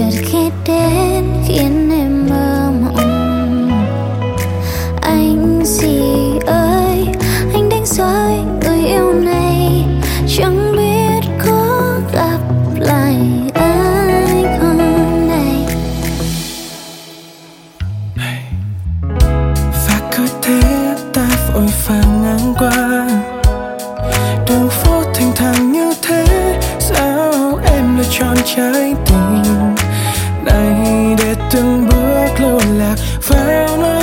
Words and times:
chợt 0.00 0.22
khi 0.24 0.50
đến 0.66 1.24
khiến 1.46 1.90
em 1.92 2.26
mơ 2.28 2.72
mộng. 2.80 3.70
Anh 5.02 5.60
gì 5.64 6.00
ơi, 6.46 7.06
anh 7.52 7.68
đánh 7.68 7.86
rơi 7.86 8.36
người 8.62 8.84
yêu 8.86 9.12
này. 9.12 9.84
Chẳng 10.38 10.72
biết 10.76 11.28
có 11.46 11.92
gặp 12.12 12.40
lại 12.78 13.16
ai 13.54 14.58
hôm 14.60 14.78
nay. 15.28 15.66
và 19.86 20.00
cứ 20.16 20.26
thế 20.42 20.60
ta 21.12 21.28
vội 21.54 21.66
vàng 21.86 22.22
ngang 22.22 22.54
qua. 22.58 23.08
Đường 24.46 24.68
phố 24.68 25.02
thanh 25.14 25.32
thang 25.36 25.72
như 25.72 25.92
thế, 26.02 26.24
sao 26.78 27.58
em 27.64 27.96
lại 27.96 28.06
chọn 28.18 28.36
trái 28.56 28.94
tim? 29.06 29.79
Này 30.44 31.14
để 31.18 31.34
từng 31.52 31.88
bước 31.88 32.40
lưu 32.40 32.60
lạc 32.78 32.96
vào 33.28 33.76
nơi 33.76 33.99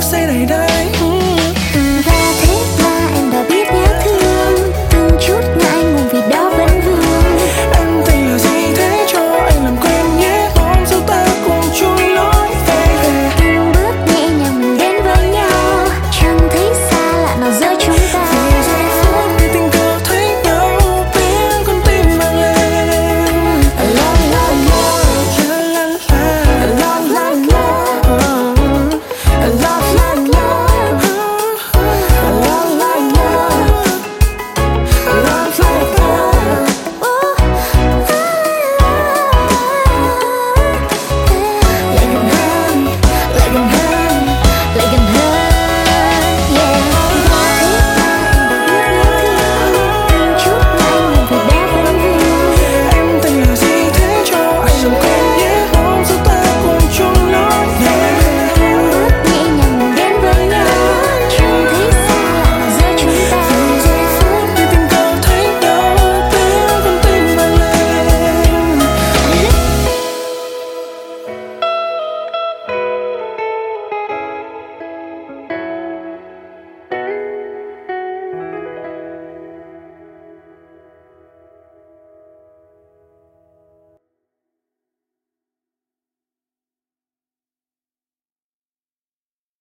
say 0.00 0.24
they 0.24 0.46
die 0.46 0.79